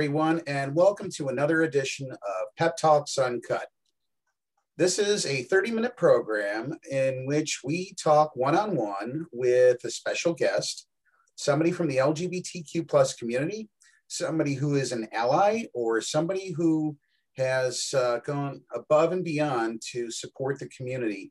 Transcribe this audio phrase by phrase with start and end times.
[0.00, 3.66] everyone, and welcome to another edition of Pep Talks Uncut.
[4.78, 9.90] This is a 30 minute program in which we talk one on one with a
[9.90, 10.86] special guest,
[11.34, 13.68] somebody from the LGBTQ plus community,
[14.08, 16.96] somebody who is an ally, or somebody who
[17.36, 21.30] has uh, gone above and beyond to support the community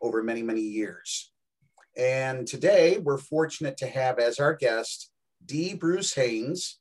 [0.00, 1.32] over many, many years.
[1.96, 5.10] And today we're fortunate to have as our guest
[5.44, 5.74] D.
[5.74, 6.78] Bruce Hanes,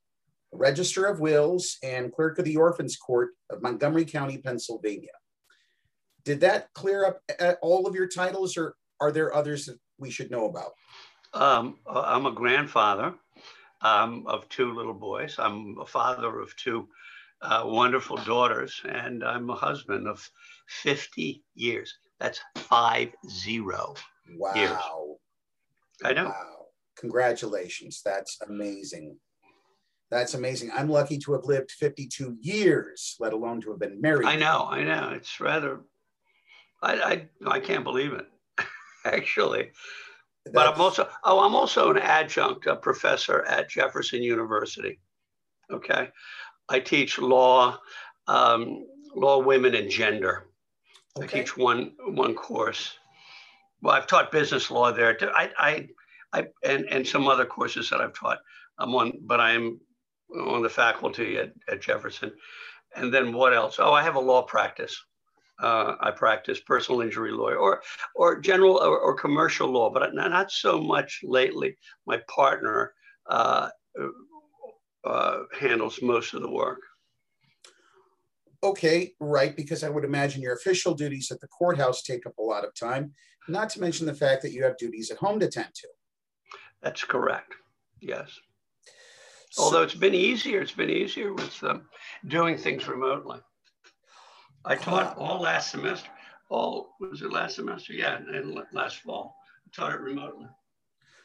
[0.53, 5.11] Register of Wills and Clerk of the Orphans Court of Montgomery County, Pennsylvania.
[6.23, 7.21] Did that clear up
[7.61, 10.71] all of your titles or are there others that we should know about?
[11.34, 13.16] Um, I'm a grandfather
[13.81, 15.35] um, of two little boys.
[15.38, 16.88] I'm a father of two
[17.41, 20.27] uh, wonderful daughters, and I'm a husband of
[20.67, 21.94] 50 years.
[22.20, 23.95] That's five zero.
[24.38, 24.53] Wow.
[24.55, 24.77] Years.
[26.03, 26.25] I know.
[26.25, 26.66] Wow.
[26.97, 28.02] Congratulations.
[28.06, 29.17] That's amazing.
[30.14, 30.69] That's amazing.
[30.72, 34.28] I'm lucky to have lived 52 years, let alone to have been married.
[34.28, 35.09] I know, I know.
[35.16, 35.81] It's rather,
[36.83, 38.28] I, I, I can't believe it,
[39.06, 39.72] actually.
[40.45, 45.00] That's, but I'm also, oh, I'm also an adjunct a professor at Jefferson University.
[45.72, 46.09] Okay.
[46.69, 47.80] I teach law,
[48.28, 50.45] um, law, women, and gender.
[51.17, 51.25] Okay.
[51.25, 53.00] I teach one one course.
[53.81, 55.17] Well, I've taught business law there.
[55.36, 55.89] I, I,
[56.34, 58.39] I, and and some other courses that I've taught.
[58.78, 59.80] I'm on, but I am
[60.36, 62.31] on the faculty at, at Jefferson.
[62.95, 63.78] And then what else?
[63.80, 65.03] Oh, I have a law practice.
[65.62, 67.81] Uh, I practice personal injury law or,
[68.16, 71.78] or general or, or, commercial law, but not, so much lately.
[72.08, 72.94] My partner
[73.30, 73.70] uh,
[75.06, 76.80] uh, handles most of the work.
[78.64, 82.44] Okay, right, because I would imagine your official duties at the courthouse take up a
[82.44, 83.14] lot of time,
[83.47, 85.88] not to mention the fact that you have duties at home to tend to.
[86.81, 87.53] That's correct,
[88.02, 88.40] yes.
[89.58, 91.84] Although it's been easier, it's been easier with um,
[92.28, 93.40] doing things remotely.
[94.66, 96.09] I taught all last semester.
[96.50, 97.94] All was it last semester?
[97.94, 99.36] Yeah, and last fall,
[99.68, 100.47] I taught it remotely.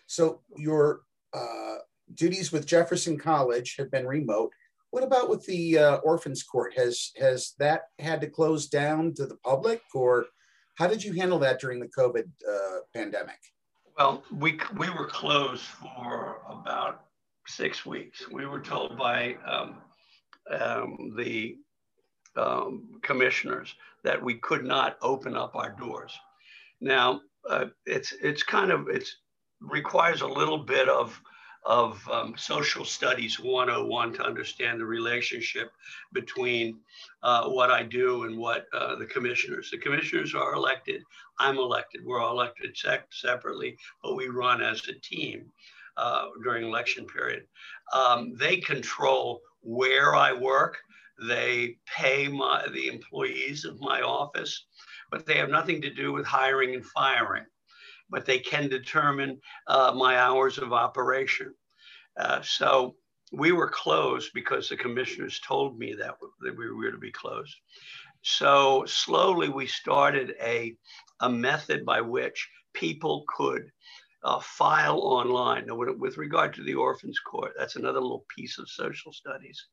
[0.07, 1.03] So your
[1.33, 1.77] uh,
[2.15, 4.53] duties with Jefferson College have been remote.
[4.91, 6.73] What about with the uh, Orphans Court?
[6.77, 10.27] Has has that had to close down to the public, or
[10.77, 13.39] how did you handle that during the COVID uh, pandemic?
[13.99, 17.08] Well, we we were closed for about
[17.49, 18.29] six weeks.
[18.31, 19.79] We were told by um,
[20.51, 21.57] um, the
[22.37, 26.17] um, commissioners that we could not open up our doors.
[26.81, 29.17] Now, uh, it's it's kind of it's
[29.61, 31.21] requires a little bit of
[31.65, 35.71] of um, social studies 101 to understand the relationship
[36.13, 36.79] between
[37.23, 39.71] uh, what I do and what uh, the commissioners.
[39.71, 41.03] The commissioners are elected.
[41.39, 42.05] I'm elected.
[42.05, 45.51] We're all elected se separately, but we run as a team
[45.99, 47.43] uh, during election period.
[47.93, 50.79] Um, they control where I work.
[51.27, 54.67] They pay my, the employees of my office,
[55.11, 57.45] but they have nothing to do with hiring and firing.
[58.09, 61.53] But they can determine uh, my hours of operation.
[62.19, 62.95] Uh, so
[63.33, 67.55] we were closed because the commissioners told me that, that we were to be closed.
[68.23, 70.75] So slowly we started a,
[71.21, 73.71] a method by which people could
[74.25, 75.67] uh, file online.
[75.67, 79.67] Now, with regard to the Orphans Court, that's another little piece of social studies.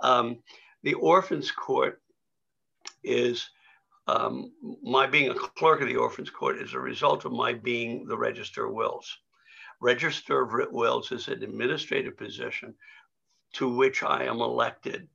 [0.00, 0.42] Um,
[0.82, 2.00] the Orphans Court
[3.02, 3.48] is
[4.06, 8.06] um, my being a clerk of the Orphans Court is a result of my being
[8.06, 9.18] the Register of Wills.
[9.80, 12.74] Register of Wills is an administrative position
[13.54, 15.08] to which I am elected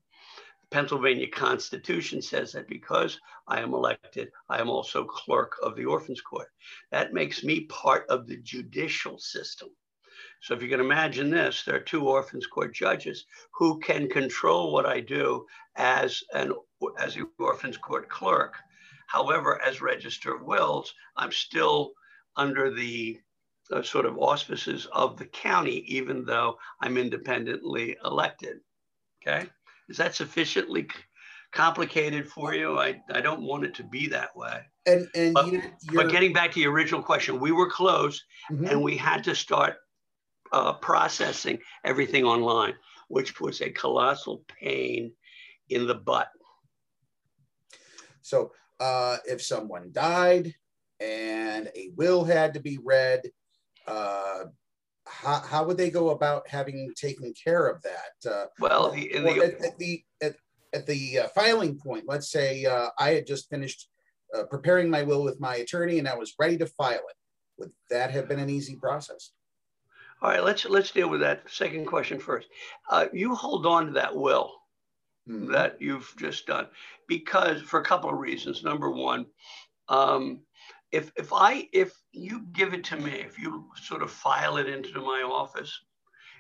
[0.74, 6.20] Pennsylvania Constitution says that because I am elected, I am also clerk of the Orphans
[6.20, 6.48] Court.
[6.90, 9.70] That makes me part of the judicial system.
[10.42, 14.74] So if you can imagine this, there are two Orphans Court judges who can control
[14.74, 15.46] what I do
[15.76, 16.54] as an
[16.98, 18.56] as the Orphans Court clerk.
[19.06, 21.92] However, as Register of Wills, I'm still
[22.36, 23.22] under the
[23.72, 28.62] uh, sort of auspices of the county, even though I'm independently elected.
[29.22, 29.48] Okay.
[29.90, 30.88] Is that sufficiently
[31.52, 32.80] complicated for you?
[32.80, 34.62] I, I don't want it to be that way.
[34.86, 35.64] And, and but, you're...
[35.94, 38.22] but getting back to your original question, we were closed
[38.52, 38.66] mm-hmm.
[38.66, 39.76] and we had to start
[40.52, 42.76] uh, processing everything online,
[43.08, 45.12] which was a colossal pain
[45.70, 46.30] in the butt.
[48.22, 50.54] So uh, if someone died
[51.00, 53.22] and a will had to be read,
[53.88, 54.46] uh,
[55.06, 58.32] how, how would they go about having taken care of that?
[58.32, 60.36] Uh, well, the, in the, at, at, the at,
[60.74, 63.90] at the uh, filing point, let's say uh, I had just finished
[64.36, 67.16] uh, preparing my will with my attorney and I was ready to file it.
[67.60, 69.32] Would that have been an easy process?
[70.22, 72.48] All right, let's let's deal with that second question first.
[72.90, 74.54] Uh, you hold on to that will
[75.30, 75.52] mm-hmm.
[75.52, 76.68] that you've just done
[77.08, 78.64] because for a couple of reasons.
[78.64, 79.26] Number one,
[79.90, 80.40] um,
[80.94, 84.70] if if I if you give it to me, if you sort of file it
[84.70, 85.78] into my office,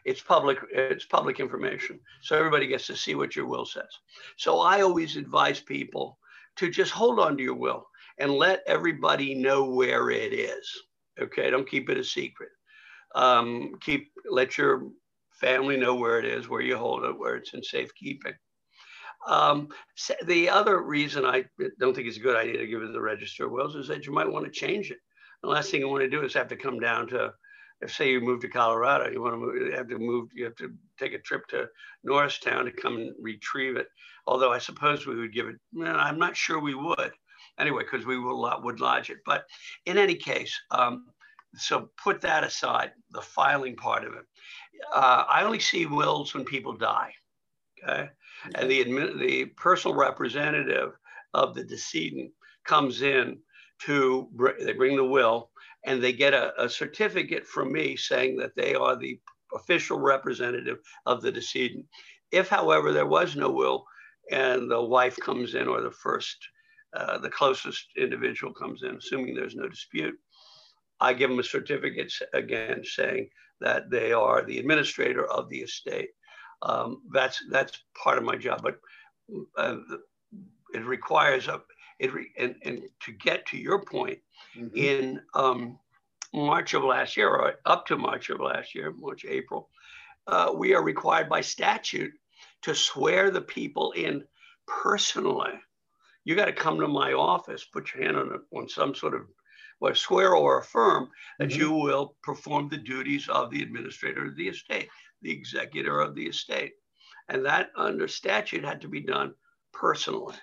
[0.05, 3.89] it's public it's public information, so everybody gets to see what your will says.
[4.37, 6.19] So I always advise people
[6.57, 7.87] to just hold on to your will
[8.19, 10.69] and let everybody know where it is.
[11.19, 12.49] Okay, don't keep it a secret
[13.15, 14.89] um, keep let your
[15.31, 18.33] family know where it is, where you hold it, where it's in safekeeping.
[19.27, 19.69] Um,
[20.25, 21.45] the other reason I
[21.79, 23.87] don't think it's a good idea to give it to the register of wills is
[23.87, 24.97] that you might want to change it.
[25.41, 27.33] The last thing you want to do is have to come down to,
[27.81, 30.45] if say you move to Colorado, you want to move, you have to move, you
[30.45, 31.67] have to take a trip to
[32.03, 33.87] Norristown to come and retrieve it.
[34.25, 35.55] Although I suppose we would give it,
[35.85, 37.11] I'm not sure we would
[37.59, 39.19] anyway, because we will, would lodge it.
[39.25, 39.45] But
[39.85, 41.05] in any case, um,
[41.55, 44.25] so put that aside, the filing part of it.
[44.93, 47.13] Uh, I only see wills when people die.
[47.83, 48.09] Okay.
[48.55, 50.91] And the, the personal representative
[51.33, 52.31] of the decedent
[52.65, 53.39] comes in
[53.83, 54.29] to,
[54.59, 55.49] they bring the will
[55.85, 59.19] and they get a, a certificate from me saying that they are the
[59.53, 61.85] official representative of the decedent.
[62.31, 63.85] If, however, there was no will
[64.31, 66.37] and the wife comes in or the first,
[66.95, 70.15] uh, the closest individual comes in, assuming there's no dispute,
[70.99, 73.29] I give them a certificate again saying
[73.59, 76.09] that they are the administrator of the estate.
[76.63, 78.79] Um, that's that's part of my job, but
[79.57, 79.77] uh,
[80.73, 81.61] it requires a
[81.99, 84.19] it re, and, and to get to your point
[84.57, 84.75] mm-hmm.
[84.75, 85.77] in um,
[86.33, 89.69] March of last year or up to March of last year, March April,
[90.27, 92.13] uh, we are required by statute
[92.63, 94.23] to swear the people in
[94.65, 95.53] personally.
[96.23, 99.23] You got to come to my office, put your hand on, on some sort of
[99.83, 101.59] or swear or affirm that mm-hmm.
[101.59, 104.87] you will perform the duties of the administrator of the estate,
[105.23, 106.73] the executor of the estate.
[107.29, 109.33] And that under statute had to be done
[109.71, 110.35] personally.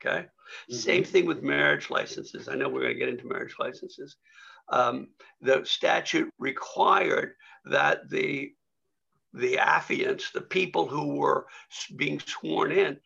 [0.00, 0.22] Okay.
[0.22, 0.74] Mm-hmm.
[0.74, 2.48] Same thing with marriage licenses.
[2.48, 4.16] I know we're going to get into marriage licenses.
[4.68, 5.08] Um,
[5.40, 7.34] the statute required
[7.66, 8.52] that the
[9.34, 11.46] the affiants, the people who were
[11.96, 12.98] being sworn in,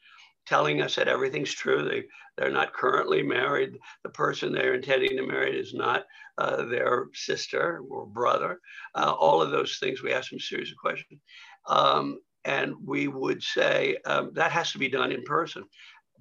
[0.45, 1.89] telling us that everything's true.
[1.89, 2.05] They,
[2.37, 3.79] they're not currently married.
[4.03, 6.05] The person they're intending to marry is not
[6.39, 8.61] uh, their sister or brother.
[8.95, 11.21] Uh, all of those things, we ask them a series of questions.
[11.69, 15.65] Um, and we would say um, that has to be done in person.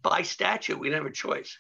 [0.02, 1.58] By statute, we didn't have a choice.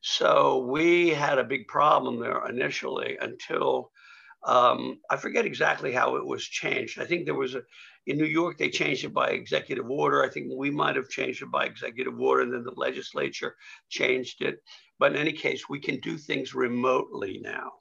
[0.00, 3.90] So we had a big problem there initially until
[4.46, 7.00] um, I forget exactly how it was changed.
[7.00, 7.62] I think there was a,
[8.06, 10.22] in New York, they changed it by executive order.
[10.22, 13.56] I think we might have changed it by executive order, and then the legislature
[13.88, 14.62] changed it.
[14.98, 17.72] But in any case, we can do things remotely now.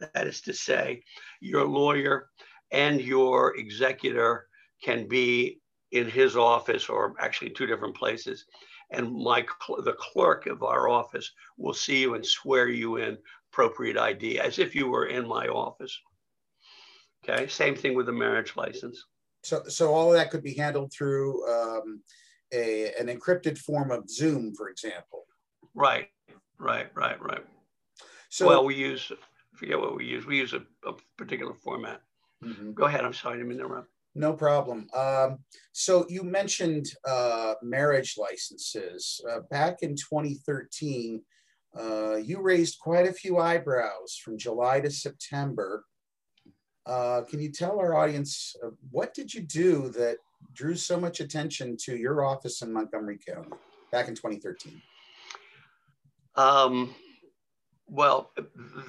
[0.00, 1.02] That is to say,
[1.40, 2.30] your lawyer
[2.72, 4.46] and your executor
[4.82, 5.60] can be
[5.92, 8.44] in his office or actually two different places.
[8.92, 9.44] And my
[9.84, 13.18] the clerk of our office will see you and swear you in
[13.52, 15.96] appropriate ID as if you were in my office.
[17.22, 19.04] Okay, same thing with the marriage license.
[19.42, 22.02] So, so all of that could be handled through um,
[22.52, 25.24] a, an encrypted form of Zoom, for example.
[25.74, 26.08] Right,
[26.58, 27.44] right, right, right.
[28.28, 29.10] So, well, we use,
[29.60, 30.26] forget what we use.
[30.26, 32.00] We use a, a particular format.
[32.44, 32.72] Mm-hmm.
[32.72, 33.04] Go ahead.
[33.04, 33.88] I'm sorry, I didn't mean to interrupt.
[34.14, 34.88] No problem.
[34.96, 35.38] Um,
[35.72, 39.20] so you mentioned uh, marriage licenses.
[39.30, 41.22] Uh, back in 2013,
[41.78, 45.84] uh, you raised quite a few eyebrows from July to September
[46.86, 50.16] uh, can you tell our audience uh, what did you do that
[50.52, 53.50] drew so much attention to your office in Montgomery County
[53.92, 54.80] back in 2013?
[56.36, 56.94] Um,
[57.90, 58.32] well,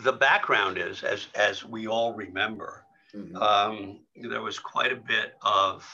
[0.03, 3.35] the background is, as as we all remember, mm-hmm.
[3.37, 5.87] um, there was quite a bit of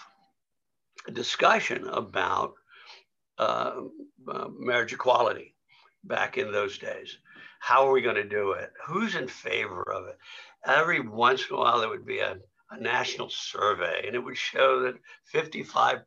[1.13, 2.53] discussion about
[3.37, 3.81] uh,
[4.27, 5.55] uh, marriage equality
[6.03, 7.17] back in those days.
[7.59, 8.71] How are we going to do it?
[8.87, 10.17] Who's in favor of it?
[10.67, 12.37] every once in a while there would be a,
[12.71, 14.95] a national survey and it would show that
[15.33, 16.01] 55%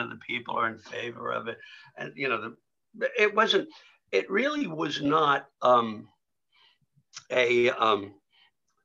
[0.00, 1.58] of the people are in favor of it.
[1.96, 2.54] And, you know,
[2.94, 3.68] the, it wasn't,
[4.12, 6.08] it really was not um,
[7.30, 8.14] a, um,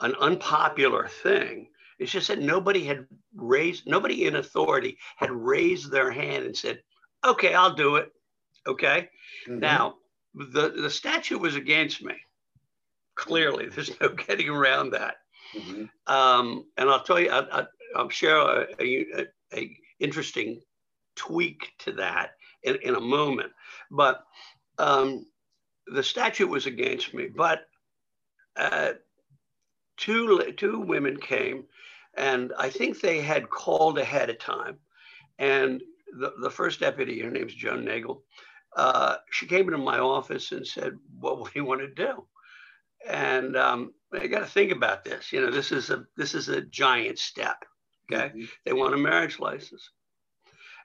[0.02, 1.68] an unpopular thing.
[2.00, 6.82] It's just that nobody had raised, nobody in authority had raised their hand and said,
[7.24, 8.12] okay, I'll do it.
[8.68, 9.10] Okay.
[9.48, 9.60] Mm-hmm.
[9.60, 9.96] Now,
[10.34, 12.16] the, the statute was against me.
[13.16, 15.16] Clearly, there's no getting around that.
[15.56, 16.14] Mm-hmm.
[16.14, 20.60] Um, and I'll tell you, I, will share a, a, a, interesting
[21.16, 22.32] tweak to that
[22.64, 23.52] in, in a moment.
[23.92, 24.24] But
[24.80, 25.26] um,
[25.88, 27.66] the statute was against me, but
[28.56, 28.94] uh,
[29.98, 31.66] two two women came
[32.16, 34.78] And I think they had called ahead of time.
[35.40, 35.82] And
[36.20, 38.24] the, the first deputy, her name's Joan Nagel,
[38.76, 42.26] uh, she came into my office and said, "What do you want to do?"
[43.08, 45.32] And um, I got to think about this.
[45.32, 47.66] You know, this is a this is a giant step.
[48.12, 48.46] Okay, mm-hmm.
[48.66, 49.90] they want a marriage license,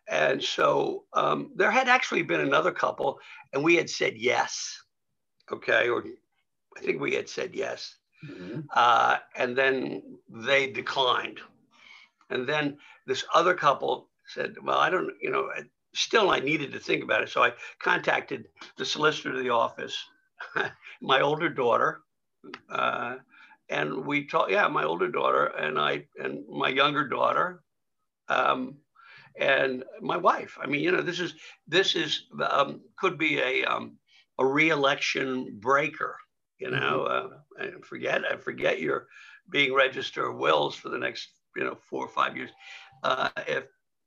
[0.08, 3.18] and so um, there had actually been another couple,
[3.52, 4.82] and we had said yes.
[5.52, 6.04] Okay, or
[6.78, 8.60] I think we had said yes, mm-hmm.
[8.74, 11.40] uh, and then they declined,
[12.30, 15.50] and then this other couple said, "Well, I don't, you know."
[15.94, 17.30] Still, I needed to think about it.
[17.30, 19.96] So I contacted the solicitor of the office,
[21.00, 22.02] my older daughter,
[22.70, 23.16] uh,
[23.68, 24.50] and we talked.
[24.50, 27.62] Yeah, my older daughter and I, and my younger daughter,
[28.28, 28.76] um,
[29.38, 30.58] and my wife.
[30.60, 31.34] I mean, you know, this is
[31.66, 33.96] this is um, could be a um,
[34.38, 36.16] a reelection breaker.
[36.58, 37.62] You know, mm-hmm.
[37.62, 39.06] uh, and forget I forget your
[39.50, 42.50] being register of wills for the next you know four or five years.
[43.02, 43.64] Uh, if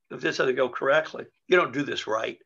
[0.10, 2.38] if this doesn't go correctly, you don't do this right.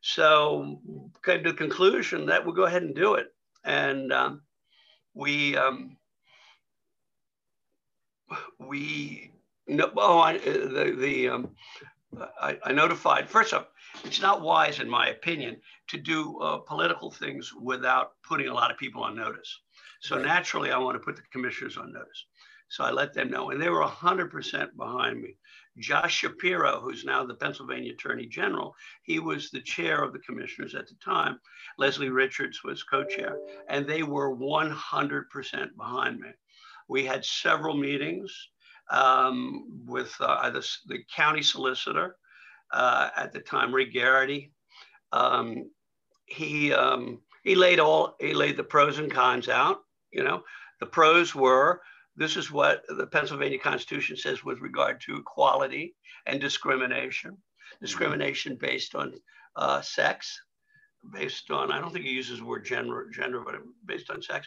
[0.00, 0.80] So
[1.24, 3.28] came to the conclusion that we'll go ahead and do it.
[3.64, 4.42] And um,
[5.14, 5.96] we um,
[8.58, 9.30] we
[9.66, 11.50] no, oh I, the the um,
[12.40, 13.66] I, I, notified first off
[14.04, 15.56] it's not wise in my opinion
[15.88, 19.60] to do uh, political things without putting a lot of people on notice
[20.00, 20.24] so right.
[20.24, 22.26] naturally I want to put the commissioners on notice
[22.68, 25.36] so I let them know and they were 100% behind me
[25.78, 30.74] Josh Shapiro, who's now the Pennsylvania Attorney General, he was the chair of the commissioners
[30.76, 31.40] at the time.
[31.78, 33.36] Leslie Richards was co chair,
[33.68, 36.30] and they were 100% behind me.
[36.86, 38.50] We had several meetings
[38.90, 42.16] um, with uh, the, the, county solicitor
[42.72, 44.52] uh, at the time, Rick Garrity.
[45.12, 45.70] Um,
[46.26, 49.80] he, um, he laid all he laid the pros and cons out.
[50.10, 50.42] You know,
[50.80, 51.80] the pros were
[52.16, 55.94] this is what the Pennsylvania Constitution says with regard to equality
[56.26, 57.32] and discrimination.
[57.32, 57.84] Mm-hmm.
[57.84, 59.14] Discrimination based on
[59.56, 60.40] uh, sex,
[61.12, 64.46] based on, I don't think he uses the word gender, gender but based on sex.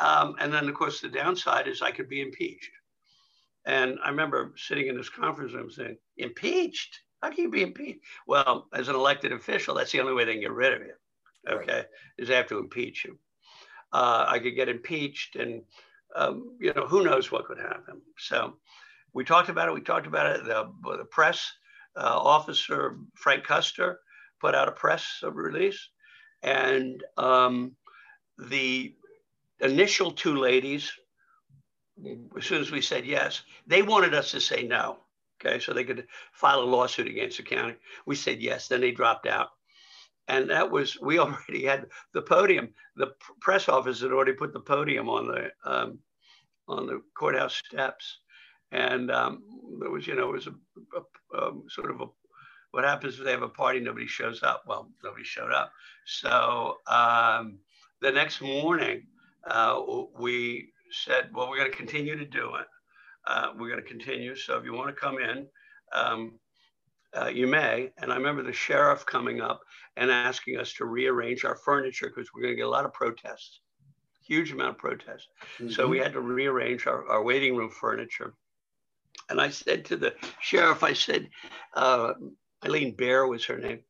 [0.00, 2.70] Um, and then, of course, the downside is I could be impeached.
[3.66, 7.00] And I remember sitting in this conference room saying, impeached?
[7.20, 8.00] How can you be impeached?
[8.26, 10.94] Well, as an elected official, that's the only way they can get rid of you.
[11.48, 11.86] Okay, right.
[12.18, 13.18] is they have to impeach you.
[13.92, 15.62] Uh, I could get impeached and
[16.14, 18.00] um, you know, who knows what could happen.
[18.18, 18.56] So
[19.12, 19.74] we talked about it.
[19.74, 20.44] We talked about it.
[20.44, 21.52] The, the press
[21.96, 24.00] uh, officer, Frank Custer,
[24.40, 25.88] put out a press release.
[26.42, 27.72] And um,
[28.38, 28.94] the
[29.60, 30.92] initial two ladies,
[32.36, 34.98] as soon as we said yes, they wanted us to say no.
[35.44, 37.76] Okay, so they could file a lawsuit against the county.
[38.06, 39.50] We said yes, then they dropped out
[40.28, 42.68] and that was we already had the podium.
[42.96, 45.98] The press office had already put the podium on the um,
[46.68, 48.18] on the courthouse steps,
[48.72, 49.42] and um,
[49.82, 50.54] it was you know it was a,
[50.96, 52.06] a, a, um, sort of a
[52.72, 55.72] what happens if they have a party nobody shows up well nobody showed up
[56.04, 57.58] so um,
[58.02, 59.06] the next morning
[59.48, 59.80] uh,
[60.18, 60.68] we
[61.04, 62.66] said well we're going to continue to do it
[63.26, 65.46] uh, we're going to continue so if you want to come in
[65.92, 66.32] um,
[67.16, 67.90] uh, you may.
[67.98, 69.60] And I remember the sheriff coming up
[69.96, 72.92] and asking us to rearrange our furniture because we're going to get a lot of
[72.92, 73.60] protests,
[74.24, 75.28] huge amount of protests.
[75.58, 75.70] Mm-hmm.
[75.70, 78.34] So we had to rearrange our, our waiting room furniture.
[79.30, 81.28] And I said to the sheriff, I said,
[81.74, 82.12] uh,
[82.64, 83.80] Eileen Behr was her name.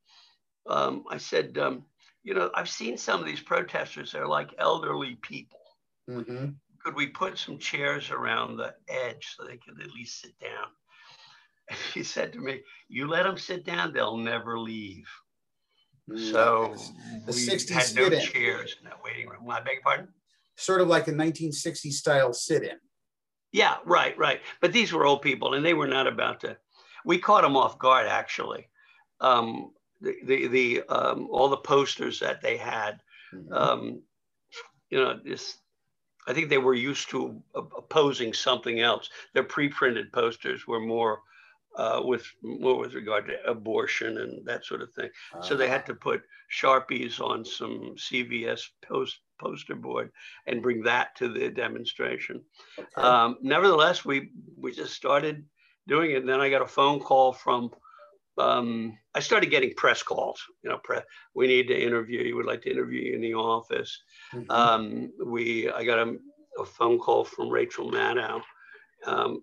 [0.67, 1.85] Um, I said, um,
[2.23, 5.61] you know, I've seen some of these protesters, they're like elderly people.
[6.09, 6.47] Mm-hmm.
[6.87, 10.69] Could we put some chairs around the edge so they could at least sit down?
[11.69, 15.09] And he said to me, You let them sit down, they'll never leave.
[16.09, 16.77] Mm, so
[17.27, 18.21] the we 60s had no sit-in.
[18.21, 19.51] chairs in that waiting room.
[19.51, 20.09] I beg your pardon?
[20.55, 22.79] Sort of like a 1960s style sit in.
[23.51, 24.41] Yeah, right, right.
[24.61, 26.57] But these were old people and they were not about to.
[27.05, 28.69] We caught them off guard, actually.
[29.21, 33.01] Um, the, the, the um, all the posters that they had,
[33.35, 33.53] mm-hmm.
[33.53, 34.03] um,
[34.89, 35.59] you know, just
[36.27, 39.09] I think they were used to opposing something else.
[39.35, 41.21] Their pre-printed posters were more
[41.77, 45.11] uh, with more with regard to abortion and that sort of thing.
[45.35, 45.43] Uh-huh.
[45.43, 45.87] So they had ah.
[45.87, 50.11] to put sharpies on some CVS post poster board
[50.47, 52.43] and bring that to the demonstration.
[52.79, 52.89] Okay.
[52.97, 55.45] Um, nevertheless, we we just started
[55.87, 57.71] doing it, and then I got a phone call from.
[58.39, 60.43] Um, I started getting press calls.
[60.63, 61.01] You know, pre-
[61.35, 62.37] we need to interview you.
[62.37, 64.03] Would like to interview you in the office.
[64.35, 64.51] Mm-hmm.
[64.51, 66.17] Um, we I got a,
[66.59, 68.43] a, phone call from Rachel Maddow.
[69.07, 69.43] Um,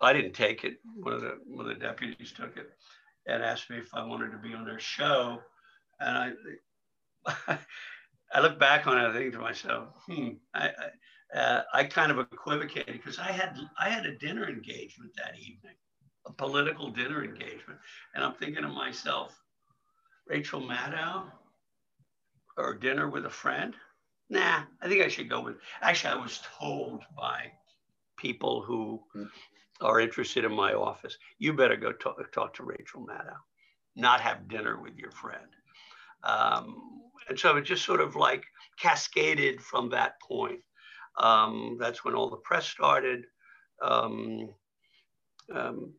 [0.00, 0.78] I didn't take it.
[0.96, 2.70] One of the one of the deputies took it
[3.26, 5.38] and asked me if I wanted to be on their show,
[6.00, 6.36] and
[7.28, 7.58] I
[8.32, 10.68] I look back on it, I think to myself, hmm, I,
[11.34, 15.38] I, uh, I kind of equivocated because I had I had a dinner engagement that
[15.38, 15.76] evening,
[16.26, 17.78] a political dinner engagement,
[18.14, 19.40] and I'm thinking to myself,
[20.26, 21.24] Rachel Maddow,
[22.56, 23.74] or dinner with a friend.
[24.28, 25.56] Nah, I think I should go with.
[25.82, 27.52] Actually, I was told by
[28.16, 29.00] people who
[29.80, 33.36] are interested in my office, you better go talk, talk to Rachel Maddow,
[33.94, 35.46] not have dinner with your friend.
[36.24, 36.76] Um,
[37.28, 38.44] and so it just sort of like
[38.80, 40.60] cascaded from that point.
[41.18, 43.24] Um, that's when all the press started.
[43.82, 44.48] Um,
[45.54, 45.92] um,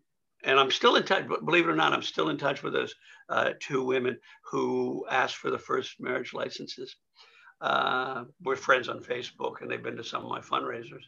[0.44, 2.94] and I'm still in touch, believe it or not, I'm still in touch with those
[3.30, 4.18] uh, two women
[4.50, 6.96] who asked for the first marriage licenses.
[7.60, 11.04] Uh, we're friends on Facebook and they've been to some of my fundraisers.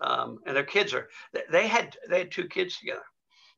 [0.00, 1.08] Um, and their kids are,
[1.50, 3.04] they had, they had two kids together.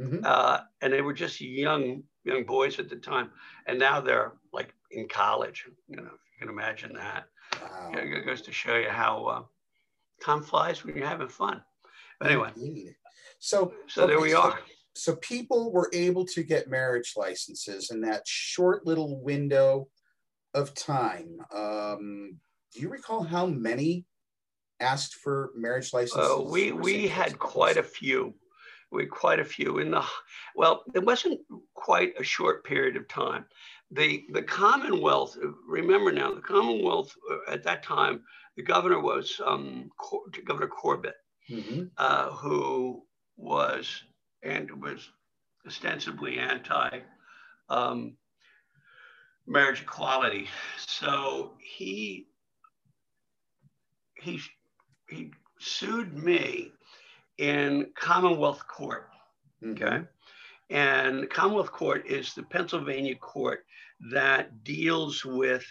[0.00, 0.24] Mm-hmm.
[0.24, 3.30] Uh, and they were just young, young boys at the time.
[3.66, 5.64] And now they're like in college.
[5.88, 7.24] You know, if you can imagine that.
[7.60, 7.92] Wow.
[7.94, 9.42] It goes to show you how uh,
[10.24, 11.62] time flies when you're having fun.
[12.20, 12.50] But anyway.
[12.56, 12.94] Indeed.
[13.40, 14.58] So, so okay, there we are.
[14.98, 19.88] So, people were able to get marriage licenses in that short little window
[20.54, 21.38] of time.
[21.54, 22.38] Um,
[22.74, 24.04] do you recall how many
[24.80, 26.30] asked for marriage licenses?
[26.30, 28.34] Uh, we we had quite a few.
[28.90, 30.04] We had quite a few in the
[30.54, 30.82] well.
[30.94, 31.40] It wasn't
[31.74, 33.44] quite a short period of time
[33.90, 35.36] the the Commonwealth.
[35.66, 38.22] Remember now, the Commonwealth uh, at that time,
[38.56, 39.90] the governor was um,
[40.44, 41.16] Governor Corbett,
[41.50, 41.84] mm-hmm.
[41.96, 43.02] uh, who
[43.36, 44.04] was
[44.42, 45.08] and was
[45.66, 47.00] ostensibly anti
[47.68, 48.16] um,
[49.46, 50.48] marriage equality.
[50.76, 52.26] So he
[54.14, 54.40] he
[55.08, 56.72] he sued me
[57.38, 59.08] in Commonwealth Court.
[59.64, 60.02] Okay.
[60.70, 63.64] And Commonwealth Court is the Pennsylvania court
[64.10, 65.64] that deals with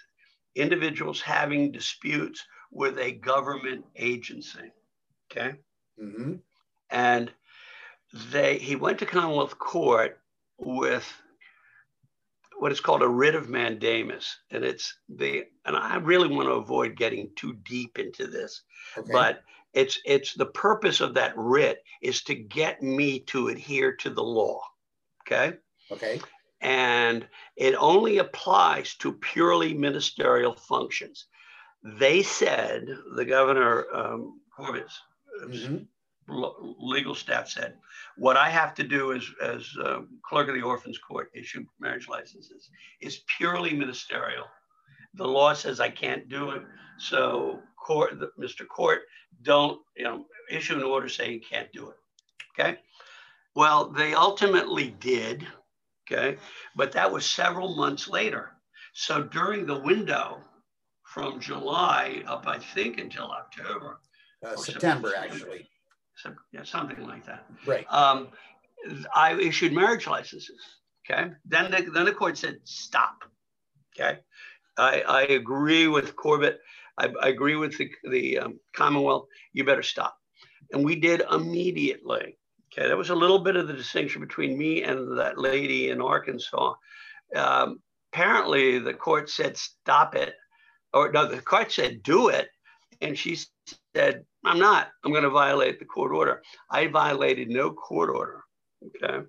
[0.55, 4.71] individuals having disputes with a government agency.
[5.31, 5.55] Okay.
[6.01, 6.35] Mm-hmm.
[6.89, 7.31] And
[8.13, 10.19] they he went to Commonwealth Court
[10.57, 11.11] with
[12.59, 14.37] what is called a writ of mandamus.
[14.51, 18.61] And it's the and I really want to avoid getting too deep into this,
[18.97, 19.11] okay.
[19.11, 19.43] but
[19.73, 24.23] it's it's the purpose of that writ is to get me to adhere to the
[24.23, 24.61] law.
[25.25, 25.57] Okay.
[25.91, 26.19] Okay.
[26.61, 31.25] And it only applies to purely ministerial functions.
[31.83, 34.99] They said, the governor, um, Corbett's
[35.45, 35.83] mm-hmm.
[36.27, 37.75] Legal staff said,
[38.17, 42.07] what I have to do as, as uh, clerk of the orphans court, issue marriage
[42.07, 42.69] licenses,
[43.01, 44.45] is purely ministerial.
[45.13, 46.63] The law says I can't do it.
[46.97, 48.67] So, court, the, Mr.
[48.67, 49.01] Court,
[49.43, 51.95] don't you know issue an order saying you can't do it.
[52.57, 52.79] Okay.
[53.55, 55.47] Well, they ultimately did,
[56.05, 56.37] okay,
[56.75, 58.51] but that was several months later.
[58.93, 60.41] So during the window
[61.03, 63.99] from July up, I think, until October.
[64.45, 65.69] Uh, September, September, actually.
[66.51, 67.45] Yeah, something like that.
[67.65, 67.85] Right.
[67.91, 68.29] Um,
[69.15, 70.59] I issued marriage licenses.
[71.09, 71.31] Okay.
[71.45, 73.23] Then the, then the court said, stop.
[73.99, 74.19] Okay.
[74.77, 76.59] I, I agree with Corbett.
[76.97, 79.27] I, I agree with the, the um, Commonwealth.
[79.53, 80.17] You better stop.
[80.71, 82.37] And we did immediately.
[82.73, 86.01] Okay, that was a little bit of the distinction between me and that lady in
[86.01, 86.73] Arkansas.
[87.35, 90.35] Um, apparently, the court said stop it,
[90.93, 92.49] or no, the court said do it,
[93.01, 93.37] and she
[93.97, 94.89] said I'm not.
[95.03, 96.41] I'm going to violate the court order.
[96.69, 98.43] I violated no court order.
[98.85, 99.25] Okay,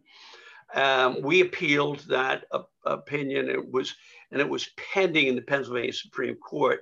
[0.74, 3.48] um, we appealed that uh, opinion.
[3.48, 3.94] It was
[4.30, 6.80] and it was pending in the Pennsylvania Supreme Court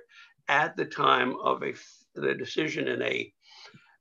[0.49, 1.73] at the time of a
[2.15, 3.31] the decision in a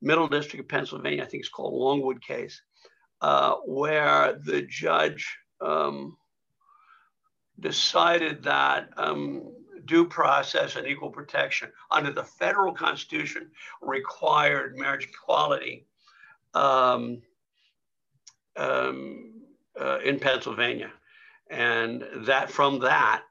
[0.03, 2.61] Middle District of Pennsylvania, I think it's called Longwood case,
[3.21, 6.17] uh, where the judge um,
[7.61, 9.45] decided that um,
[9.87, 15.87] due process and equal protection under the federal constitution required marriage equality
[16.55, 17.23] um,
[18.57, 19.33] um
[19.81, 20.91] uh, in Pennsylvania.
[21.51, 23.23] And that from that,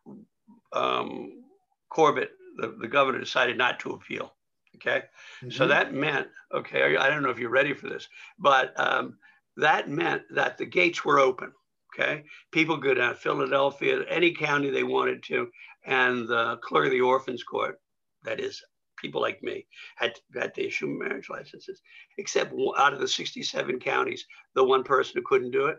[0.74, 1.44] um,
[1.90, 4.34] Corbett, the, the governor, decided not to appeal.
[4.76, 5.04] Okay.
[5.42, 5.52] Mm-hmm.
[5.52, 9.18] So that meant, okay, I don't know if you're ready for this, but um,
[9.58, 11.52] that meant that the gates were open.
[11.98, 12.24] Okay.
[12.52, 15.50] People could down Philadelphia, any county they wanted to,
[15.86, 17.80] and the clerk of the orphans court,
[18.24, 18.62] that is,
[18.98, 21.82] people like me, had, had to issue marriage licenses,
[22.18, 25.78] except out of the 67 counties, the one person who couldn't do it,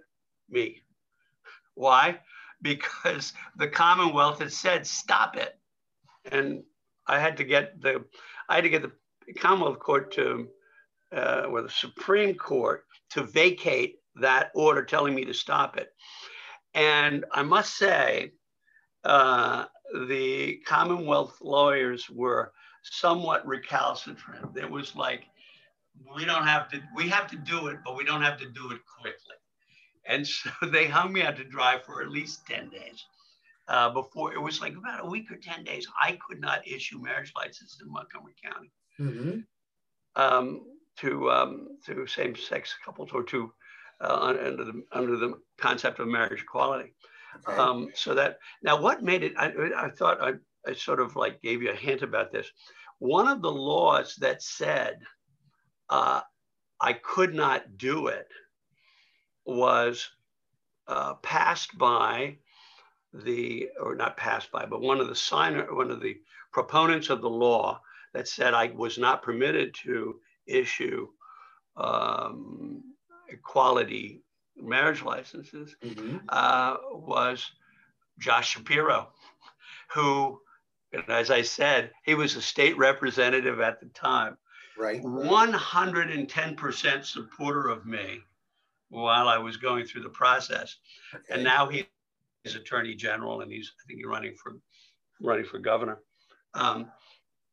[0.49, 0.83] me.
[1.75, 2.19] Why?
[2.63, 5.59] Because the Commonwealth had said, stop it.
[6.33, 6.63] And
[7.07, 8.05] I had to get the
[8.49, 10.49] I had to get the Commonwealth Court to,
[11.15, 15.93] uh, or the Supreme Court to vacate that order telling me to stop it.
[16.75, 18.33] And I must say,
[19.05, 19.67] uh,
[20.09, 22.53] the Commonwealth lawyers were
[22.83, 24.57] somewhat recalcitrant.
[24.57, 25.25] It was like,
[26.15, 28.71] we don't have to, we have to do it, but we don't have to do
[28.73, 29.37] it quickly.
[30.07, 33.05] And so they hung me out to dry for at least 10 days.
[33.69, 37.03] Uh, before it was like about a week or 10 days, I could not issue
[37.03, 39.41] marriage licenses in Montgomery County mm-hmm.
[40.15, 40.61] um,
[40.99, 43.53] to, um, to same sex couples or to
[44.01, 46.95] uh, under, the, under the concept of marriage equality.
[47.49, 47.57] Okay.
[47.57, 50.33] Um, so that now what made it, I, I thought I,
[50.67, 52.51] I sort of like gave you a hint about this.
[52.99, 54.99] One of the laws that said
[55.91, 56.23] uh,
[56.81, 58.29] I could not do it
[59.45, 60.09] was
[60.89, 62.39] uh, passed by
[63.13, 66.17] the, or not passed by, but one of the signer, one of the
[66.53, 67.81] proponents of the law
[68.15, 71.09] that said I was not permitted to issue
[71.77, 72.83] um,
[73.29, 74.23] equality
[74.57, 76.19] marriage licenses mm-hmm.
[76.29, 77.51] uh, was
[78.19, 79.09] Josh Shapiro,
[79.93, 80.41] who,
[81.09, 84.37] as I said, he was a state representative at the time.
[84.79, 85.03] Right.
[85.03, 88.21] 110% supporter of me
[88.91, 90.77] while I was going through the process.
[91.15, 91.25] Okay.
[91.31, 91.87] And now he's
[92.55, 94.59] attorney general and he's, I think he's running for,
[95.21, 96.01] running for governor.
[96.55, 96.91] Um,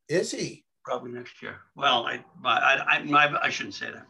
[0.09, 0.65] Is he?
[0.83, 1.61] Probably next year.
[1.75, 4.05] Well, I, I, I, I shouldn't say that.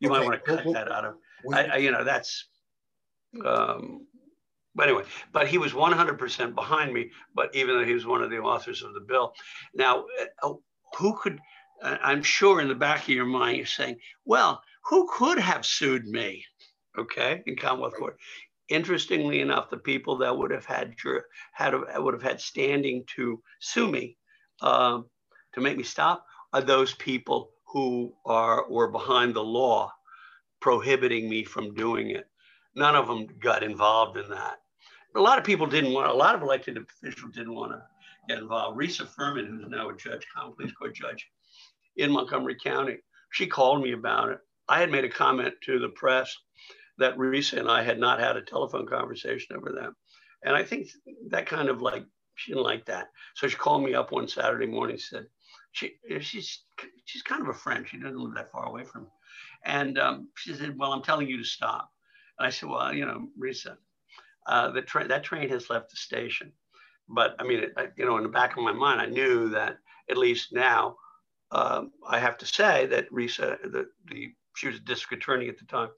[0.00, 0.18] You okay.
[0.18, 1.14] might want to cut well, that out of,
[1.52, 2.48] I, I, you know, that's,
[3.44, 4.06] um,
[4.74, 8.30] but anyway, but he was 100% behind me, but even though he was one of
[8.30, 9.32] the authors of the bill.
[9.74, 10.04] Now,
[10.42, 10.52] uh,
[10.98, 11.40] who could,
[11.82, 15.64] uh, I'm sure in the back of your mind, you're saying, well, who could have
[15.64, 16.44] sued me?
[16.98, 18.16] Okay, in Commonwealth Court.
[18.68, 20.94] Interestingly enough, the people that would have had
[21.52, 24.16] had would have had standing to sue me
[24.60, 25.06] um,
[25.54, 29.92] to make me stop are those people who are were behind the law
[30.60, 32.28] prohibiting me from doing it.
[32.74, 34.58] None of them got involved in that.
[35.12, 37.82] But a lot of people didn't want, a lot of elected officials didn't want to
[38.28, 38.78] get involved.
[38.78, 41.26] Risa Ferman, who's now a judge, common pleas court judge
[41.96, 42.98] in Montgomery County,
[43.30, 44.38] she called me about it.
[44.68, 46.36] I had made a comment to the press
[46.98, 49.90] that Risa and I had not had a telephone conversation over that.
[50.42, 50.88] And I think
[51.30, 53.08] that kind of like, she didn't like that.
[53.34, 55.26] So she called me up one Saturday morning, said,
[55.76, 56.62] she, she's,
[57.04, 57.86] she's kind of a friend.
[57.86, 59.08] She doesn't live that far away from me.
[59.64, 61.90] And um, she said, well, I'm telling you to stop.
[62.38, 63.76] And I said, well, you know, Risa,
[64.46, 66.52] uh, the tra- that train has left the station.
[67.08, 69.50] But I mean, it, I, you know, in the back of my mind, I knew
[69.50, 69.78] that
[70.10, 70.96] at least now
[71.50, 75.58] um, I have to say that Risa, the, the she was a district attorney at
[75.58, 75.90] the time.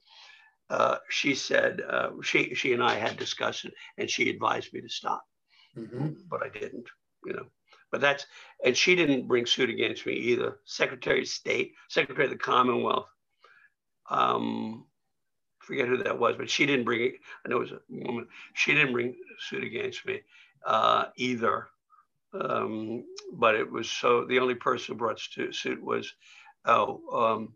[0.69, 4.81] Uh, she said uh, she she and I had discussed it, and she advised me
[4.81, 5.23] to stop,
[5.75, 6.09] mm-hmm.
[6.29, 6.87] but I didn't.
[7.25, 7.45] You know,
[7.91, 8.25] but that's
[8.63, 10.59] and she didn't bring suit against me either.
[10.65, 13.09] Secretary of State, Secretary of the Commonwealth,
[14.09, 14.85] um,
[15.59, 17.13] forget who that was, but she didn't bring it.
[17.45, 18.27] I know it was a woman.
[18.53, 20.21] She didn't bring suit against me
[20.65, 21.67] uh, either.
[22.33, 26.13] Um, but it was so the only person who brought suit was
[26.65, 27.53] oh um,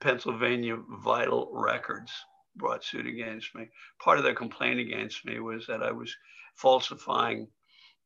[0.00, 2.12] Pennsylvania Vital Records
[2.56, 3.68] brought suit against me.
[4.02, 6.14] Part of their complaint against me was that I was
[6.56, 7.48] falsifying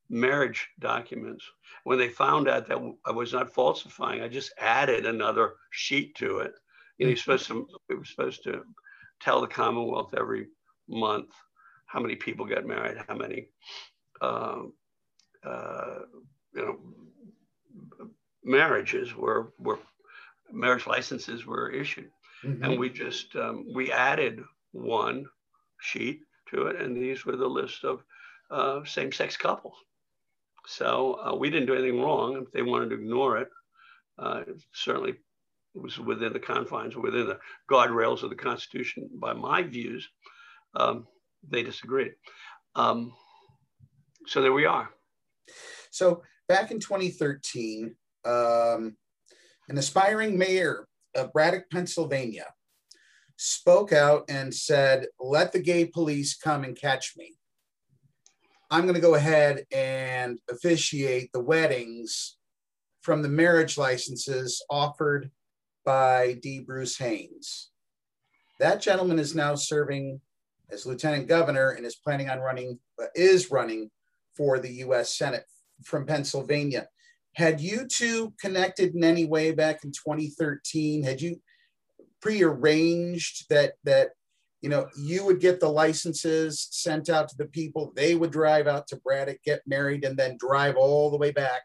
[0.09, 1.45] marriage documents.
[1.85, 6.39] When they found out that I was not falsifying, I just added another sheet to
[6.39, 6.55] it.
[6.99, 8.63] You know, you're supposed to, we were supposed to
[9.21, 10.47] tell the Commonwealth every
[10.89, 11.31] month
[11.87, 13.49] how many people get married, how many,
[14.21, 14.63] uh,
[15.45, 15.99] uh,
[16.55, 18.09] you know,
[18.43, 19.79] marriages were, were
[20.53, 22.11] marriage licenses were issued.
[22.45, 22.65] Mm-hmm.
[22.65, 24.41] And we just, um, we added
[24.73, 25.27] one
[25.81, 26.81] sheet to it.
[26.81, 28.03] And these were the list of
[28.51, 29.77] uh, same sex couples.
[30.67, 32.43] So uh, we didn't do anything wrong.
[32.43, 33.49] If they wanted to ignore it,
[34.19, 37.39] uh, certainly it was within the confines, within the
[37.71, 40.09] guardrails of the Constitution, by my views.
[40.75, 41.07] Um,
[41.49, 42.13] they disagreed.
[42.75, 43.13] Um,
[44.27, 44.91] so there we are.
[45.91, 48.97] So back in 2013, um,
[49.69, 52.47] an aspiring mayor of Braddock, Pennsylvania,
[53.37, 57.37] spoke out and said, Let the gay police come and catch me.
[58.71, 62.37] I'm going to go ahead and officiate the weddings
[63.01, 65.31] from the marriage licenses offered
[65.85, 66.61] by D.
[66.61, 67.71] Bruce Hanes.
[68.59, 70.21] That gentleman is now serving
[70.71, 73.91] as lieutenant governor and is planning on running, uh, is running
[74.37, 75.45] for the US Senate
[75.85, 76.89] from Pennsylvania.
[77.35, 81.05] Had you two connected in any way back in 2013?
[81.05, 81.41] Had you
[82.21, 84.11] prearranged that that
[84.67, 88.67] you know you would get the licenses sent out to the people, they would drive
[88.67, 91.63] out to Braddock, get married, and then drive all the way back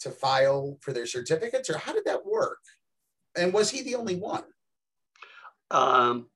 [0.00, 2.58] to file for their certificates, or how did that work?
[3.38, 4.44] And was he the only one?
[5.70, 6.26] Um,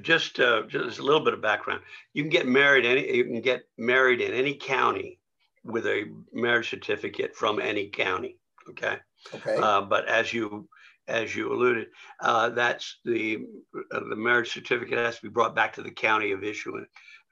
[0.00, 1.82] just uh, just a little bit of background.
[2.14, 5.20] You can get married any you can get married in any county
[5.64, 8.38] with a marriage certificate from any county.
[8.70, 8.96] Okay.
[9.34, 9.56] Okay.
[9.58, 10.66] Uh, but as you
[11.08, 11.88] as you alluded,
[12.20, 13.46] uh, that's the
[13.92, 16.88] uh, the marriage certificate has to be brought back to the county of issuance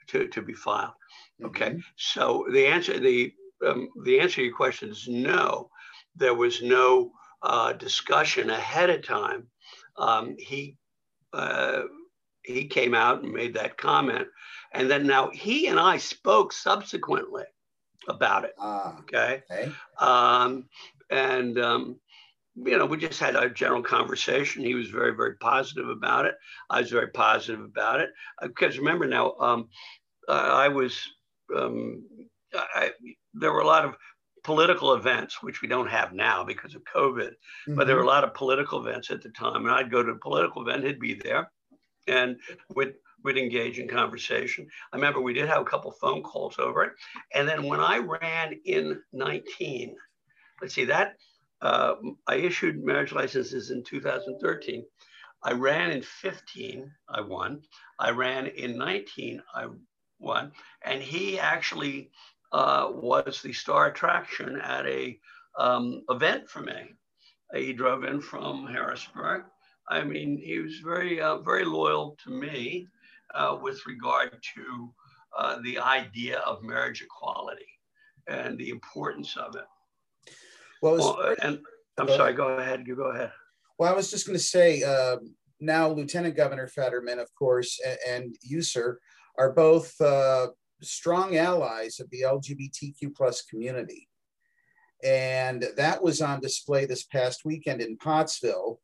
[0.08, 0.92] to, to be filed.
[1.44, 1.70] Okay.
[1.70, 1.78] Mm-hmm.
[1.96, 3.32] So the answer the
[3.66, 5.70] um, the answer to your question is no.
[6.16, 9.46] There was no uh, discussion ahead of time.
[9.96, 10.76] Um, he
[11.32, 11.82] uh,
[12.42, 14.28] he came out and made that comment,
[14.72, 17.44] and then now he and I spoke subsequently
[18.08, 18.54] about it.
[18.58, 19.42] Ah, okay.
[19.50, 19.72] okay.
[19.98, 20.68] Um,
[21.10, 22.00] and um,
[22.64, 24.64] you know, we just had a general conversation.
[24.64, 26.34] He was very, very positive about it.
[26.70, 28.10] I was very positive about it
[28.42, 29.68] because remember now, um,
[30.28, 30.98] I was
[31.56, 32.04] um,
[32.54, 32.90] I,
[33.34, 33.94] there were a lot of
[34.44, 37.74] political events, which we don't have now because of COVID, mm-hmm.
[37.74, 38.14] but there were a mm-hmm.
[38.14, 39.66] lot of political events at the time.
[39.66, 41.50] And I'd go to a political event, he'd be there,
[42.06, 42.36] and
[42.74, 42.94] we'd,
[43.24, 44.66] we'd engage in conversation.
[44.92, 46.92] I remember we did have a couple phone calls over it.
[47.34, 49.94] And then when I ran in 19,
[50.62, 51.16] let's see, that
[51.60, 51.94] uh,
[52.26, 54.84] I issued marriage licenses in 2013.
[55.42, 57.62] I ran in 15, I won.
[57.98, 59.68] I ran in 19, I
[60.18, 60.52] won.
[60.84, 62.10] And he actually
[62.52, 65.18] uh, was the star attraction at a
[65.58, 66.94] um, event for me.
[67.54, 69.44] He drove in from Harrisburg.
[69.88, 72.86] I mean, he was very, uh, very loyal to me
[73.34, 74.94] uh, with regard to
[75.36, 77.66] uh, the idea of marriage equality
[78.26, 79.64] and the importance of it.
[80.82, 81.60] Well, well and
[81.98, 82.84] I'm sorry, go ahead.
[82.86, 83.32] You go ahead.
[83.78, 85.16] Well, I was just going to say uh,
[85.60, 88.98] now, Lieutenant Governor Fetterman, of course, and, and you, sir,
[89.38, 90.48] are both uh,
[90.82, 94.08] strong allies of the LGBTQ plus community.
[95.04, 98.80] And that was on display this past weekend in Pottsville,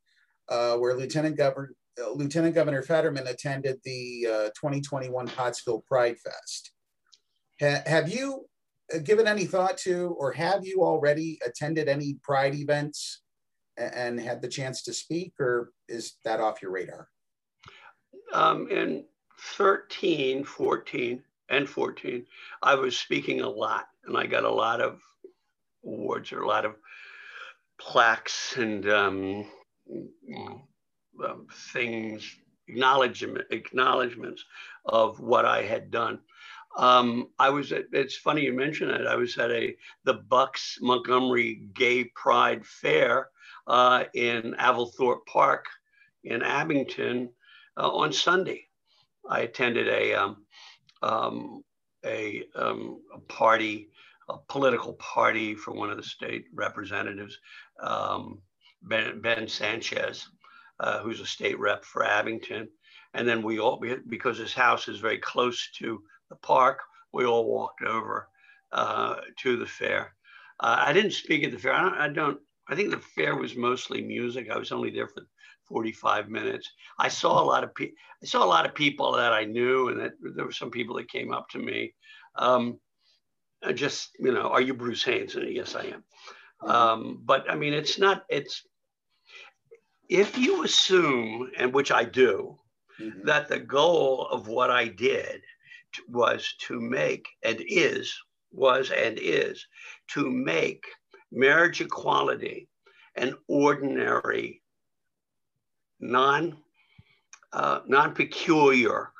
[0.48, 6.72] uh, where Lieutenant Governor, uh, Lieutenant Governor Fetterman attended the uh, 2021 Pottsville Pride Fest.
[7.60, 8.53] Ha have you uh,
[9.04, 13.22] given any thought to, or have you already attended any Pride events
[13.76, 17.08] and, and had the chance to speak, or is that off your radar?
[18.32, 19.04] Um, in
[19.56, 22.26] 13, 14, and 14,
[22.62, 25.00] I was speaking a lot and I got a lot of
[25.84, 26.74] awards or a lot of
[27.78, 29.46] plaques and um,
[31.24, 32.36] um, things,
[32.68, 34.44] acknowledgement, acknowledgements
[34.86, 36.20] of what I had done.
[36.76, 39.06] Um, I was at, it's funny you mention it.
[39.06, 43.28] I was at a, the Bucks Montgomery Gay Pride Fair
[43.66, 45.66] uh, in Alverthorpe Park
[46.24, 47.30] in Abington
[47.76, 48.66] uh, on Sunday.
[49.28, 50.44] I attended a, um,
[51.02, 51.62] um,
[52.04, 53.88] a, um, a, party,
[54.28, 57.38] a political party for one of the state representatives,
[57.80, 58.40] um,
[58.82, 60.28] ben, ben, Sanchez,
[60.80, 62.68] uh, who's a state rep for Abington.
[63.14, 66.80] And then we all, because his house is very close to the park,
[67.12, 68.28] we all walked over
[68.72, 70.14] uh, to the fair.
[70.60, 71.72] Uh, I didn't speak at the fair.
[71.72, 74.50] I don't, I don't, I think the fair was mostly music.
[74.50, 75.22] I was only there for
[75.68, 76.70] 45 minutes.
[76.98, 77.96] I saw a lot of people.
[78.22, 80.96] I saw a lot of people that I knew, and that there were some people
[80.96, 81.94] that came up to me.
[82.36, 82.78] Um,
[83.74, 85.36] just you know, are you Bruce Hanes?
[85.36, 86.04] And yes, I am.
[86.68, 88.24] Um, but I mean, it's not.
[88.28, 88.66] It's
[90.08, 92.58] if you assume, and which I do,
[93.00, 93.26] mm-hmm.
[93.26, 95.42] that the goal of what I did
[96.08, 98.14] was to make and is
[98.52, 99.66] was and is
[100.08, 100.84] to make
[101.32, 102.68] marriage equality
[103.16, 104.62] an ordinary
[106.00, 106.56] non
[107.52, 109.12] uh, non peculiar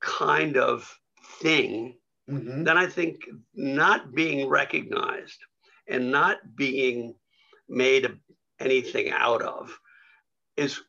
[0.00, 0.98] kind of
[1.40, 1.96] thing,
[2.28, 2.64] mm-hmm.
[2.64, 3.20] then I think
[3.54, 5.38] not being recognized
[5.88, 7.14] and not being
[7.68, 8.18] made
[8.60, 9.78] anything out of
[10.56, 10.80] is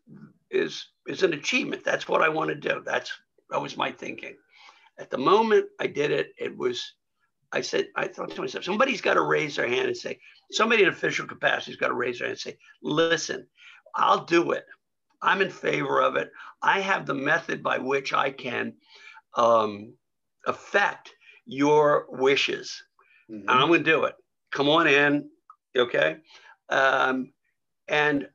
[0.51, 1.83] is is an achievement.
[1.83, 2.81] That's what I want to do.
[2.85, 3.11] That's
[3.49, 4.35] that was my thinking.
[4.99, 6.93] At the moment I did it, it was
[7.53, 10.19] I said, I thought to myself, somebody's got to raise their hand and say,
[10.51, 13.45] somebody in official capacity has got to raise their hand and say, listen,
[13.95, 14.65] I'll do it.
[15.21, 16.31] I'm in favor of it.
[16.63, 18.73] I have the method by which I can
[19.35, 19.93] um,
[20.47, 21.13] affect
[21.45, 22.83] your wishes.
[23.29, 23.47] Mm-hmm.
[23.47, 24.15] I'm going to do it.
[24.51, 25.29] Come on in.
[25.77, 26.17] Okay.
[26.69, 27.33] Um,
[27.87, 28.27] and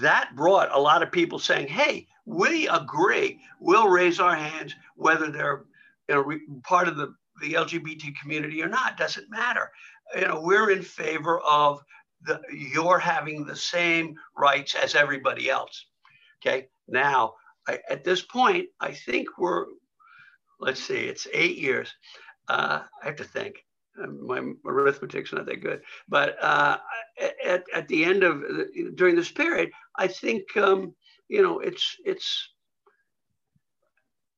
[0.00, 3.40] that brought a lot of people saying, hey, we agree.
[3.60, 5.64] We'll raise our hands, whether they're
[6.08, 9.70] you know, part of the, the LGBT community or not, doesn't matter.
[10.14, 11.80] You know, we're in favor of
[12.22, 15.86] the, you're having the same rights as everybody else.
[16.40, 16.68] Okay.
[16.88, 17.34] Now,
[17.66, 19.66] I, at this point, I think we're,
[20.60, 21.92] let's see, it's eight years.
[22.48, 23.64] Uh, I have to think.
[24.02, 25.82] Um, my arithmetic's not that good.
[26.08, 26.78] But uh,
[27.44, 28.42] at, at the end of,
[28.94, 30.94] during this period, I think, um,
[31.28, 32.48] you know, it's, it's,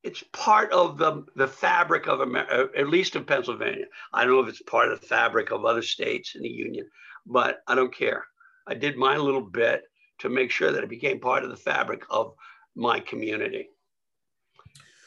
[0.03, 3.85] it's part of the, the fabric of America, at least in Pennsylvania.
[4.13, 6.87] I don't know if it's part of the fabric of other states in the union,
[7.25, 8.25] but I don't care.
[8.67, 9.83] I did my little bit
[10.19, 12.33] to make sure that it became part of the fabric of
[12.75, 13.69] my community.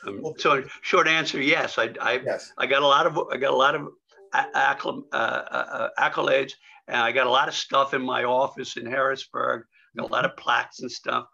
[0.06, 1.78] Um, well, so, short answer, yes.
[1.78, 2.52] I I, yes.
[2.58, 3.88] I got a lot of I got a lot of
[4.34, 6.52] accl- uh, uh, accolades,
[6.88, 9.64] and I got a lot of stuff in my office in Harrisburg.
[9.98, 11.26] A lot of plaques and stuff.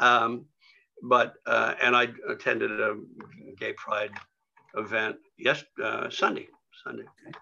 [0.00, 0.46] Um,
[1.02, 2.96] but uh, and I attended a
[3.58, 4.12] gay pride
[4.76, 6.48] event yes uh, Sunday
[6.84, 7.04] Sunday.
[7.26, 7.36] Okay.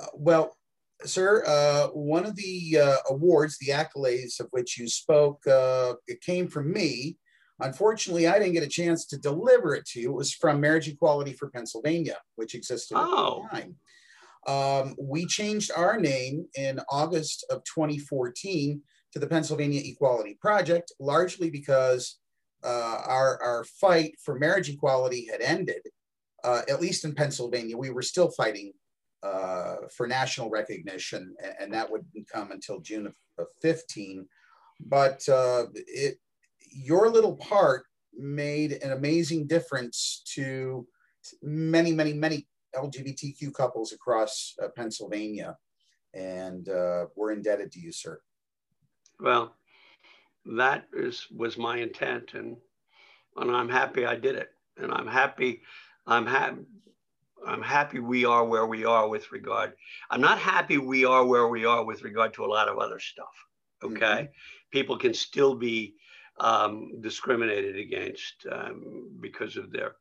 [0.00, 0.56] Uh, well,
[1.04, 6.20] sir, uh, one of the uh, awards, the accolades of which you spoke, uh, it
[6.20, 7.16] came from me.
[7.60, 10.10] Unfortunately, I didn't get a chance to deliver it to you.
[10.10, 13.44] It was from Marriage Equality for Pennsylvania, which existed oh.
[13.44, 13.76] at the time.
[14.44, 18.82] Um, we changed our name in August of 2014
[19.12, 22.18] to the Pennsylvania Equality Project, largely because
[22.64, 25.82] uh, our, our fight for marriage equality had ended,
[26.44, 27.76] uh, at least in Pennsylvania.
[27.76, 28.72] We were still fighting
[29.22, 34.26] uh, for national recognition, and that wouldn't come until June of, of 15.
[34.80, 36.18] But uh, it,
[36.70, 37.84] your little part
[38.16, 40.86] made an amazing difference to
[41.42, 45.56] many, many, many LGBTQ couples across uh, Pennsylvania.
[46.14, 48.20] And uh, we're indebted to you, sir.
[49.20, 49.54] Well,
[50.46, 52.56] that is was my intent, and
[53.36, 55.62] and I'm happy I did it, and I'm happy,
[56.06, 56.62] I'm happy.
[57.44, 59.72] I'm happy we are where we are with regard.
[60.10, 63.00] I'm not happy we are where we are with regard to a lot of other
[63.00, 63.34] stuff.
[63.82, 64.26] Okay, mm-hmm.
[64.70, 65.94] people can still be
[66.38, 69.96] um, discriminated against um, because of their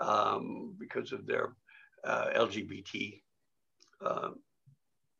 [0.00, 1.56] um, because of their
[2.04, 3.20] uh, LGBT
[4.04, 4.30] uh,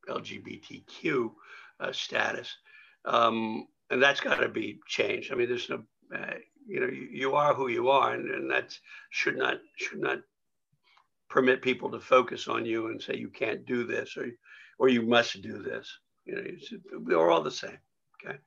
[0.08, 1.32] LGBTQ
[1.80, 2.56] uh, status,
[3.04, 5.32] um, and that's got to be changed.
[5.32, 5.82] I mean, there's no,
[6.14, 6.34] uh,
[6.66, 8.76] you know, you, you, are who you are, and, and that
[9.10, 10.18] should not should not
[11.28, 14.26] permit people to focus on you and say you can't do this or
[14.78, 15.88] or you must do this.
[16.24, 17.78] You know, we're all the same.
[18.24, 18.38] Okay,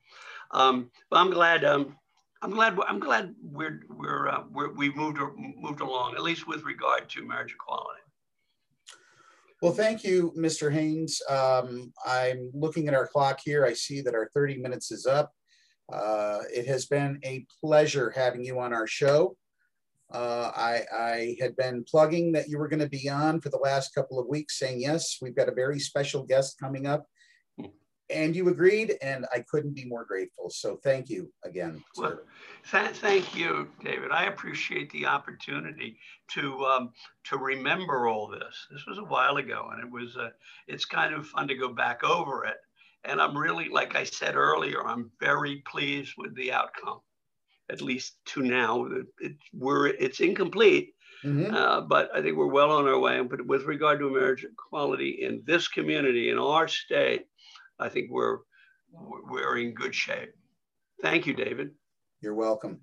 [0.51, 1.63] um, but I'm glad.
[1.63, 1.95] Um,
[2.41, 2.77] I'm glad.
[2.87, 7.25] I'm glad we're we're, uh, we're we moved moved along at least with regard to
[7.25, 8.01] marriage equality.
[9.61, 10.71] Well, thank you, Mr.
[10.71, 11.21] Hanes.
[11.29, 13.65] Um, I'm looking at our clock here.
[13.65, 15.33] I see that our 30 minutes is up.
[15.91, 19.35] Uh, it has been a pleasure having you on our show.
[20.13, 23.57] Uh, I, I, had been plugging that you were going to be on for the
[23.57, 27.05] last couple of weeks, saying, yes, we've got a very special guest coming up
[28.09, 30.49] and you agreed, and I couldn't be more grateful.
[30.49, 31.83] So thank you again.
[31.97, 32.19] Well,
[32.69, 34.11] th- thank you, David.
[34.11, 35.97] I appreciate the opportunity
[36.31, 36.91] to um,
[37.25, 38.67] to remember all this.
[38.71, 40.29] This was a while ago, and it was uh,
[40.67, 42.57] it's kind of fun to go back over it.
[43.05, 46.99] And I'm really, like I said earlier, I'm very pleased with the outcome,
[47.69, 48.85] at least to now.
[48.85, 50.95] It, it we're it's incomplete.
[51.23, 51.53] Mm-hmm.
[51.53, 53.21] Uh, but I think we're well on our way.
[53.21, 57.25] But with regard to marriage equality in this community, in our state,
[57.79, 58.39] I think we're
[58.91, 60.33] we're in good shape.
[61.01, 61.71] Thank you, David.
[62.21, 62.81] You're welcome.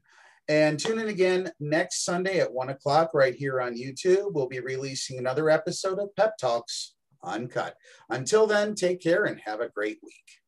[0.48, 4.32] And tune in again next Sunday at one o'clock right here on YouTube.
[4.32, 7.74] We'll be releasing another episode of Pep Talks Uncut.
[8.10, 10.45] Until then, take care and have a great week.